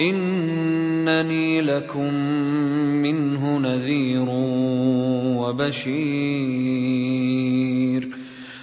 إنني 0.00 1.60
لكم 1.60 2.14
منه 3.02 3.58
نذير 3.58 4.26
وبشير. 5.38 6.82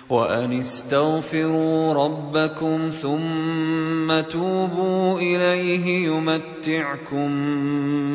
وأن 0.09 0.53
استغفروا 0.53 1.93
ربكم 1.93 2.89
ثم 3.01 4.21
توبوا 4.21 5.20
إليه 5.20 6.07
يمتعكم 6.07 7.31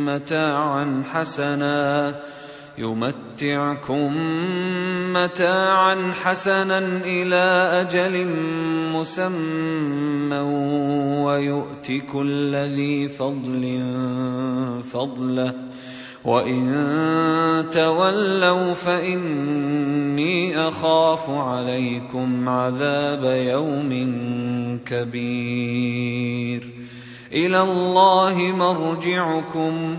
متاعا 0.06 1.02
حسنا. 1.12 2.14
يمتعكم 2.78 4.12
متاعا 5.12 6.12
حسنا 6.22 6.78
إلى 7.04 7.70
أجل 7.80 8.26
مسمى 8.92 10.38
ويؤت 11.24 11.92
كل 12.12 12.56
ذي 12.56 13.08
فضل 13.08 13.82
فضله. 14.92 15.54
وإن 16.24 17.66
تولوا 17.72 18.72
فإني 18.72 20.68
أخاف 20.68 21.30
عليكم 21.30 22.48
عذاب 22.48 23.24
يوم 23.24 23.90
كبير. 24.86 26.70
إلى 27.32 27.62
الله 27.62 28.38
مرجعكم. 28.38 29.98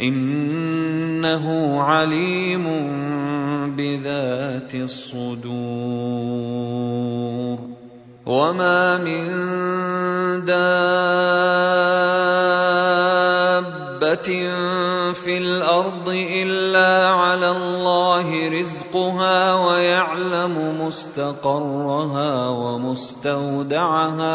إنه 0.00 1.46
عليم 1.82 2.66
بذات 3.76 4.74
الصدور. 4.74 6.34
وما 8.26 8.98
من 8.98 9.24
دابة 10.44 11.04
في 15.12 15.38
الأرض 15.38 16.08
إلا 16.08 17.06
على 17.08 17.50
الله 17.50 18.48
رزقها 18.48 19.54
ويعلم 19.54 20.80
مستقرها 20.86 22.48
ومستودعها 22.48 24.34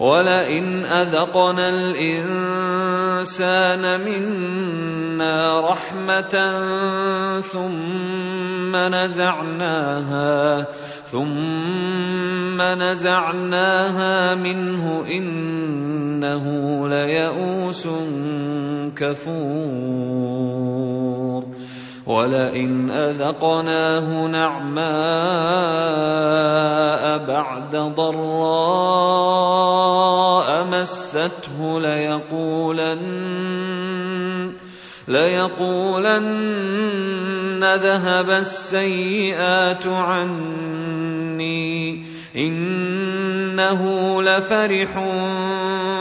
ولئن 0.00 0.84
اذقنا 0.84 1.68
الانسان 1.68 3.20
منا 4.00 5.60
رحمه 5.70 6.34
ثم 7.40 8.76
نزعناها 8.76 10.66
ثم 11.04 12.62
نزعناها 12.62 14.34
منه 14.34 15.04
انه 15.06 16.44
ليئوس 16.88 17.88
كفور 18.96 20.40
ولئن 22.06 22.90
اذقناه 22.90 24.26
نعماء 24.26 24.90
بعد 27.26 27.76
ضراء 27.96 28.20
مسته 30.64 31.80
ليقولن 31.80 33.00
ليقولن 35.08 36.20
ذهب 37.64 38.30
السيئات 38.30 39.86
عني 39.86 40.50
انه 42.36 43.82
لفرح 44.22 45.04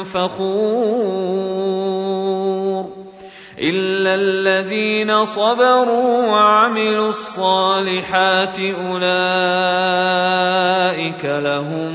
فخور 0.04 2.09
الا 3.60 4.16
الذين 4.16 5.26
صبروا 5.26 6.28
وعملوا 6.28 7.10
الصالحات 7.10 8.60
اولئك 8.60 9.26
لهم 11.26 11.92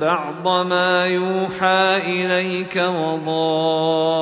بعض 0.00 0.48
ما 0.66 1.06
يوحى 1.06 1.96
إليك 1.96 2.76
وضائق 2.76 4.12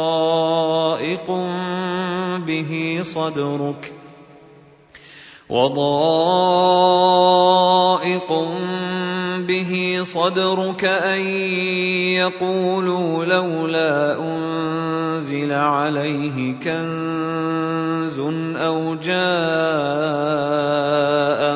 به 2.46 2.98
صدرك 3.02 4.00
وضائق 5.50 7.11
به 9.49 10.00
صدرك 10.02 10.85
أن 10.85 11.20
يقولوا 12.23 13.25
لولا 13.25 14.19
أنزل 14.20 15.52
عليه 15.52 16.55
كنز 16.58 18.19
أو 18.56 18.94
جاء 18.94 19.20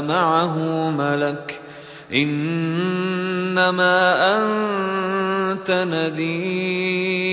معه 0.03 0.91
ملك 0.91 1.61
إنما 2.15 3.95
أنت 4.37 5.71
نذير 5.71 7.24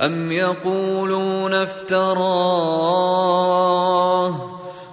أم 0.00 0.32
يقولون 0.32 1.54
افتراه؟ 1.54 2.92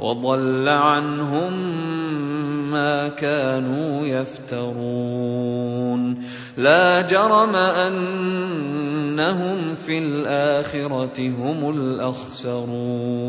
وضل 0.00 0.68
عنهم 0.68 1.52
ما 2.70 3.08
كانوا 3.08 4.06
يفترون. 4.06 6.00
لا 6.56 7.00
جرم 7.02 7.56
أنهم 7.56 8.54
في 9.74 9.98
الآخرة 9.98 11.28
هم 11.28 11.70
الأخسرون. 11.70 13.24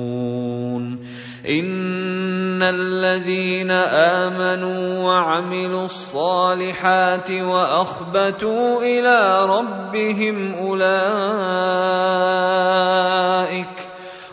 إن 1.49 2.63
الذين 2.63 3.71
آمنوا 3.71 5.03
وعملوا 5.03 5.85
الصالحات 5.85 7.31
وأخبتوا 7.31 8.81
إلى 8.81 9.45
ربهم 9.45 10.53
أولئك 10.53 10.85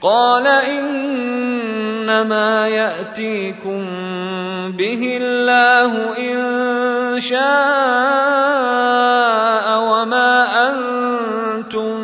قال 0.00 0.46
إنما 0.46 1.88
يأتيكم 2.68 3.84
به 4.78 5.18
الله 5.22 5.92
إن 6.18 6.36
شاء 7.20 7.36
وما 9.80 10.34
أنتم 10.68 11.94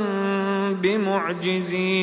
بمعجزين. 0.83 2.03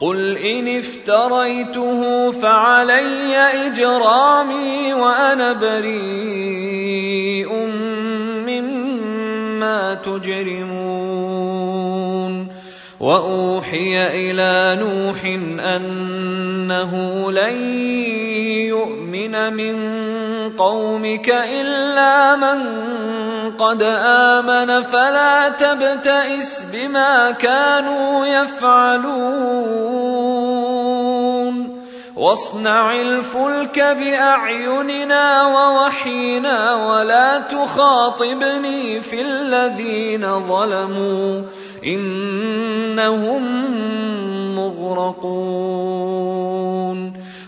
قل 0.00 0.36
ان 0.36 0.78
افتريته 0.78 2.30
فعلي 2.30 3.36
اجرامي 3.36 4.94
وأنا 4.94 5.52
بريء 5.52 7.52
مما 8.46 9.94
تجرمون 9.94 11.54
واوحي 13.00 14.06
إلى 14.06 14.76
نوح 14.80 15.24
انه 15.74 16.92
لن 17.32 17.56
يؤمن 18.66 19.52
من 19.52 19.76
قومك 20.56 21.30
الا 21.30 22.36
من 22.36 22.83
قد 23.58 23.82
آمن 23.82 24.82
فلا 24.82 25.48
تبتئس 25.48 26.64
بما 26.72 27.30
كانوا 27.30 28.26
يفعلون. 28.26 29.34
واصنع 32.16 32.92
الفلك 33.00 33.80
بأعيننا 33.80 35.46
ووحينا 35.46 36.86
ولا 36.86 37.38
تخاطبني 37.38 39.00
في 39.00 39.22
الذين 39.22 40.48
ظلموا. 40.48 41.42
إنهم 41.86 43.42
مغرقون. 44.56 46.53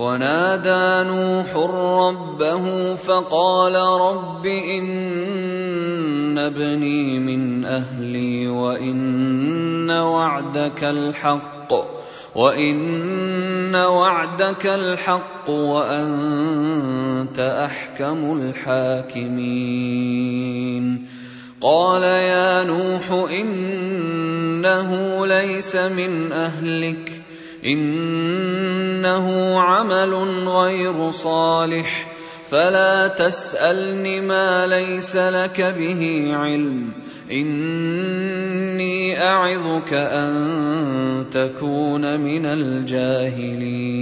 ونادى 0.00 1.08
نوح 1.08 1.56
ربه 2.08 2.94
فقال 2.94 3.74
رب 3.76 4.46
إن 4.46 6.38
ابني 6.38 7.18
من 7.18 7.64
أهلي 7.64 8.48
وإن 8.48 9.90
وعدك 9.90 10.84
الحق 10.84 11.72
وإن 12.34 13.74
وعدك 13.74 14.66
الحق 14.66 15.50
وأنت 15.50 17.38
أحكم 17.38 18.40
الحاكمين. 18.40 20.00
قال 21.60 22.02
يا 22.02 22.64
نوح 22.64 23.10
إنه 23.30 24.90
ليس 25.26 25.76
من 25.76 26.32
أهلك 26.32 27.19
إنه 27.66 29.60
عمل 29.60 30.14
غير 30.48 31.10
صالح. 31.10 32.12
فلا 32.50 33.08
تسالن 33.08 34.22
ما 34.22 34.66
ليس 34.66 35.16
لك 35.16 35.74
به 35.78 36.30
علم. 36.32 36.92
إني 37.32 39.22
أعظك 39.22 39.92
أن 39.92 41.26
تكون 41.32 42.20
من 42.20 42.46
الجاهلين. 42.46 44.00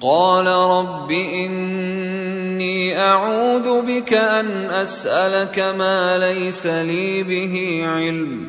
قال 0.00 0.46
رب 0.46 1.10
إني 1.10 3.00
أعوذ 3.00 3.82
بك 3.82 4.12
أن 4.12 4.46
أسألك 4.70 5.58
ما 5.58 6.18
ليس 6.18 6.66
لي 6.66 7.22
به 7.22 7.80
علم. 7.84 8.48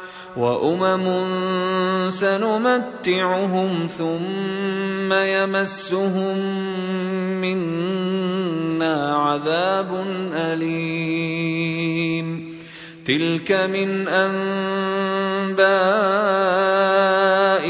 وأمم 0.37 1.05
سنمتعهم 2.09 3.87
ثم 3.87 5.13
يمسهم 5.13 6.37
منا 7.41 9.15
عذاب 9.15 10.05
أليم. 10.33 12.21
تلك 13.05 13.51
من 13.51 14.07
أنباء 14.07 15.65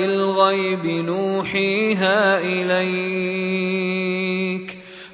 الغيب 0.06 0.86
نوحيها 0.86 2.40
إليك. 2.40 4.31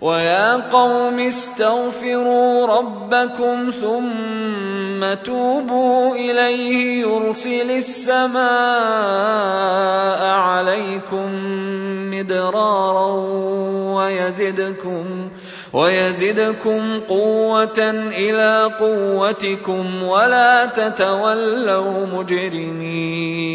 ويا 0.00 0.54
قوم 0.70 1.18
استغفروا 1.18 2.66
ربكم 2.66 3.70
ثم 3.80 5.14
توبوا 5.24 6.14
اليه 6.14 7.00
يرسل 7.00 7.70
السماء 7.70 8.44
عليكم 10.28 11.28
مدرارا 12.10 13.12
ويزدكم 13.94 15.28
ويزدكم 15.72 17.00
قوة 17.08 17.90
إلى 18.18 18.70
قوتكم 18.80 20.02
ولا 20.02 20.66
تتولوا 20.66 22.06
مجرمين 22.06 23.54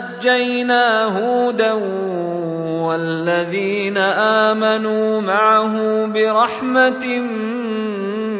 نجينا 0.00 1.04
هودا 1.04 1.72
والذين 2.82 3.96
امنوا 4.48 5.20
معه 5.20 6.06
برحمه 6.06 7.18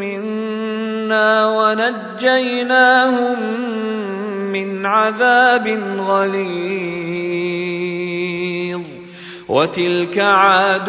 منا 0.00 1.46
ونجيناهم 1.46 3.38
من 4.52 4.86
عذاب 4.86 5.78
غليظ 5.98 6.80
وتلك 9.48 10.18
عاد 10.18 10.88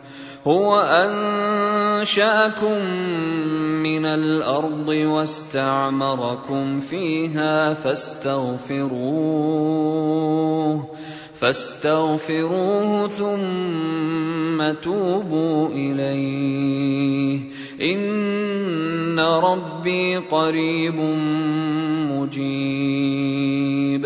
هو 0.47 0.79
أنشأكم 0.79 2.85
من 3.83 4.05
الأرض 4.05 4.87
واستعمركم 4.87 6.81
فيها 6.81 7.73
فاستغفروه 7.73 9.01
فاستغفروه 11.39 13.07
ثم 13.07 14.71
توبوا 14.81 15.69
إليه. 15.69 17.39
إن 17.81 19.19
ربي 19.19 20.17
قريب 20.17 20.95
مجيب. 22.11 24.05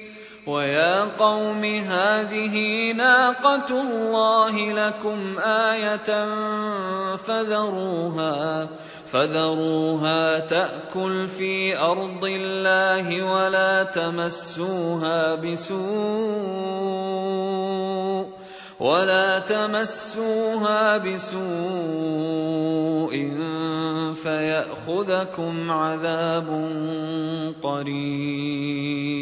ويا 0.51 1.15
قوم 1.15 1.63
هذه 1.65 2.91
ناقة 2.91 3.81
الله 3.81 4.55
لكم 4.71 5.39
آية 5.39 6.25
فذروها 7.15 8.69
فذروها 9.11 10.39
تاكل 10.39 11.27
في 11.27 11.77
ارض 11.77 12.25
الله 12.25 13.33
ولا 13.33 13.83
تمسوها 13.83 15.35
بسوء 15.35 15.81
ولا 18.79 19.39
تمسوها 19.39 20.97
بسوء 20.97 21.41
فياخذكم 24.23 25.71
عذاب 25.71 26.49
قريب. 27.63 29.21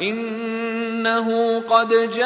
إنه 0.00 1.58
قد 1.60 1.88
جاء 2.10 2.24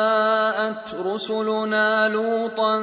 رسلنا 1.20 2.08
لوطا 2.08 2.80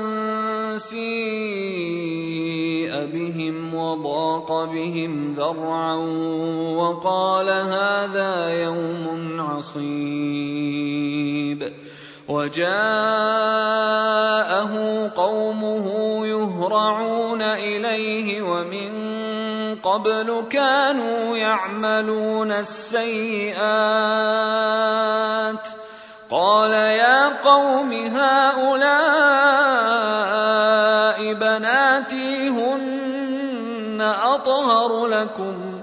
سيء 0.76 2.26
بهم 3.12 3.74
وضاق 3.74 4.64
بهم 4.64 5.34
ذرعا 5.34 5.94
وقال 6.76 7.48
هذا 7.48 8.62
يوم 8.64 9.40
عصيب 9.40 10.92
وجاءه 12.28 12.72
قومه 15.16 15.86
يهرعون 16.26 17.42
إليه 17.42 18.42
ومن 18.42 18.90
قبل 19.74 20.44
كانوا 20.50 21.36
يعملون 21.36 22.52
السيئات 22.52 23.66
قال 26.30 26.70
يا 26.72 27.28
قوم 27.28 27.92
هؤلاء 27.92 28.86
بناتي 31.32 32.48
هن 32.48 34.00
أطهر 34.22 35.06
لكم. 35.06 35.80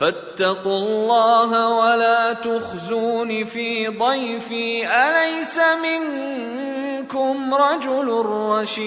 فاتقوا 0.00 0.78
الله 0.78 1.68
ولا 1.68 2.32
تخزون 2.32 3.44
في 3.44 3.88
ضيفي. 3.88 4.88
أليس 4.88 5.60
منكم 5.82 7.54
رجل 7.54 8.08
رشيد؟ 8.26 8.86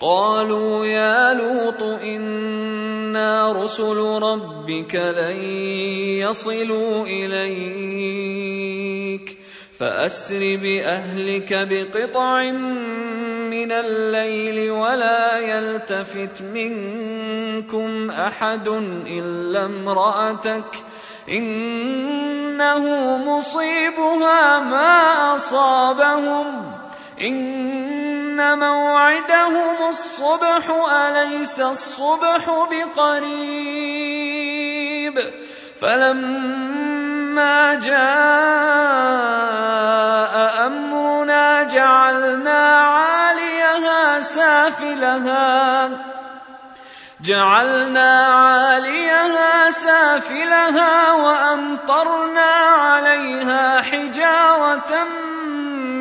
قالوا 0.00 0.86
يا 0.86 1.34
لوط 1.34 1.82
إنا 1.82 3.52
رسل 3.52 3.96
ربك 4.22 4.94
لن 4.94 5.36
يصلوا 6.24 7.06
إليك 7.06 8.60
فأسر 9.78 10.56
بأهلك 10.62 11.68
بقطع 11.70 12.50
من 13.50 13.72
الليل 13.72 14.70
ولا 14.70 15.38
يلتفت 15.38 16.42
منكم 16.42 18.10
أحد 18.10 18.68
إلا 19.06 19.66
امرأتك 19.66 20.84
إنه 21.28 23.16
مصيبها 23.18 24.60
ما 24.60 25.34
أصابهم 25.34 26.80
موعدهم 28.40 29.88
الصبح 29.88 30.64
اليس 30.92 31.60
الصبح 31.60 32.68
بقريب. 32.70 33.60
فلما 35.80 37.74
جاء 37.74 38.00
امرنا 40.66 41.62
جعلنا 41.62 42.78
عاليها 42.78 44.20
سافلها. 44.20 45.90
جعلنا 47.20 48.26
عاليها 48.26 49.70
سافلها 49.70 51.12
وامطرنا 51.12 52.50
عليها 52.80 53.80
حجاره 53.80 55.04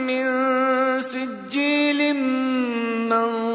من 0.07 0.27
سجيل 1.01 2.13
منضود 3.09 3.49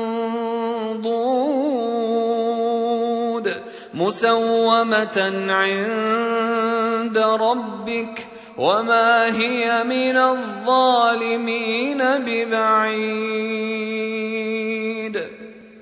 مسومة 3.94 5.18
عند 5.48 7.18
ربك 7.18 8.26
وما 8.58 9.36
هي 9.36 9.84
من 9.84 10.16
الظالمين 10.16 11.98
ببعيد. 11.98 13.54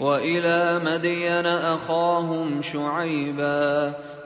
وإلى 0.00 0.80
مدين 0.84 1.46
أخاهم 1.46 2.62
شعيبا 2.62 3.92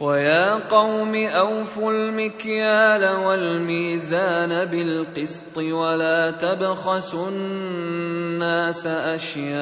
ويا 0.00 0.54
قوم 0.54 1.14
أوفوا 1.14 1.92
المكيال 1.92 3.04
والميزان 3.16 4.64
بالقسط 4.64 5.58
ولا 5.58 6.30
تبخسوا 6.30 7.28
الناس 7.28 8.86
أشياءهم 8.86 9.58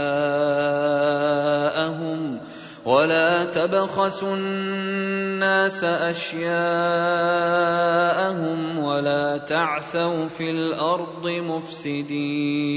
ولا 2.84 3.44
تبخسوا 3.44 4.36
الناس 4.36 5.84
أشياءهم 5.84 6.58
ولا 8.78 9.38
تعثوا 9.38 10.26
في 10.26 10.50
الأرض 10.50 11.28
مفسدين 11.28 12.76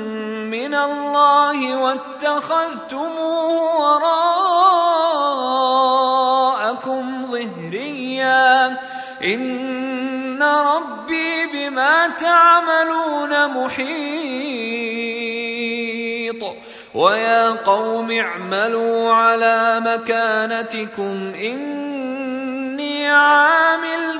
من 0.51 0.75
الله 0.75 1.77
واتخذتموه 1.77 3.71
وراءكم 6.71 7.27
ظهريا. 7.31 8.77
إن 9.23 10.43
ربي 10.43 11.45
بما 11.45 12.07
تعملون 12.07 13.47
محيط. 13.47 13.91
ويا 16.95 17.49
قوم 17.49 18.11
اعملوا 18.11 19.13
على 19.13 19.81
مكانتكم. 19.85 21.33
إني 21.35 23.07
عامل 23.07 24.19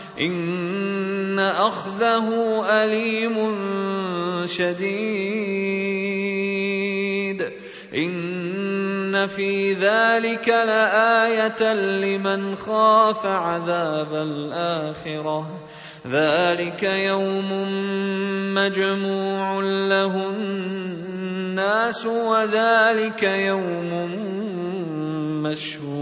إن 0.21 1.39
أخذه 1.39 2.29
أليم 2.69 3.37
شديد 4.45 5.81
إن 7.95 9.27
في 9.27 9.73
ذلك 9.73 10.49
لآية 10.49 11.73
لمن 11.73 12.55
خاف 12.55 13.25
عذاب 13.25 14.13
الآخرة 14.13 15.59
ذلك 16.07 16.83
يوم 16.83 17.49
مجموع 18.53 19.59
له 19.63 20.29
الناس 20.29 22.05
وذلك 22.05 23.23
يوم 23.23 24.11
مشهود 25.43 26.01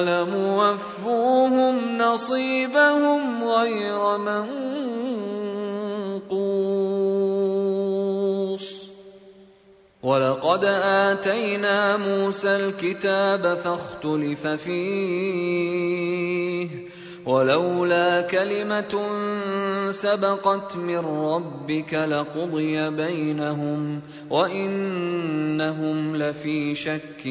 لموفوهم 0.00 1.98
نصيبهم 1.98 3.44
غير 3.44 4.18
منقوص. 4.18 4.60
ولقد 10.02 10.64
آتينا 10.64 11.96
موسى 11.96 12.56
الكتاب 12.56 13.54
فاختلف 13.54 14.46
فيه. 14.46 15.90
ولولا 17.26 18.20
كلمة 18.20 19.08
سبقت 19.90 20.76
من 20.76 20.98
ربك 20.98 21.94
لقضي 21.94 22.90
بينهم 22.90 24.00
وإنهم 24.30 26.16
لفي 26.16 26.74
شك 26.74 27.26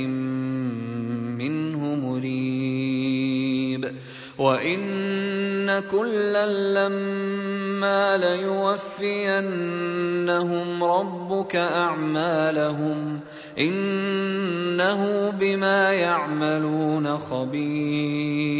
منه 1.38 1.96
مريب. 1.96 3.92
وإن 4.38 5.80
كلا 5.80 6.46
لما 6.46 8.18
ليوفينهم 8.18 9.24
ربك 10.84 11.56
أعمالهم 11.56 13.20
إنه 13.60 15.30
بما 15.30 15.94
يعملون 15.94 17.18
خبير. 17.18 18.60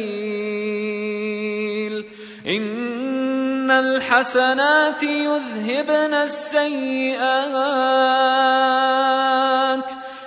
إن 2.47 3.71
الحسنات 3.71 5.03
يذهبن 5.03 6.13
السيئات. 6.13 7.39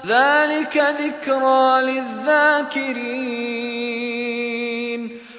ذلك 0.06 0.76
ذكرى 0.76 1.82
للذاكرين. 1.82 3.42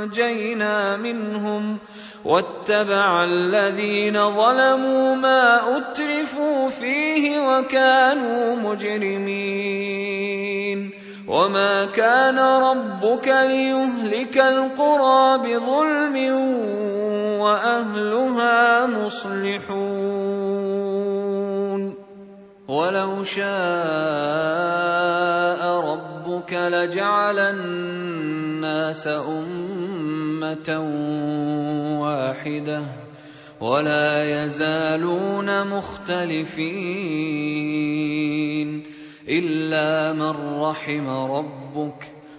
انجينا 0.00 0.96
منهم 0.96 1.78
واتبع 2.24 3.24
الذين 3.24 4.30
ظلموا 4.36 5.14
ما 5.14 5.76
اترفوا 5.76 6.68
فيه 6.68 7.38
وكانوا 7.38 8.56
مجرمين 8.56 10.06
وما 11.28 11.84
كان 11.84 12.38
ربك 12.38 13.28
ليهلك 13.28 14.38
القرى 14.38 15.38
بظلم 15.38 16.16
واهلها 17.40 18.86
مصلحون 18.86 20.46
ولو 22.68 23.24
شاء 23.24 23.46
ربك 26.26 26.52
لجعل 26.52 27.38
الناس 27.38 29.06
أمة 29.06 30.68
واحدة 32.00 32.82
ولا 33.60 34.44
يزالون 34.44 35.68
مختلفين 35.68 36.56
إلا 39.28 40.12
من 40.12 40.60
رحم 40.60 41.08
ربك 41.08 42.15